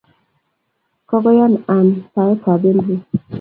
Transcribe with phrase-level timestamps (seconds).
[1.09, 2.95] Kagoyan Ann saetab Henry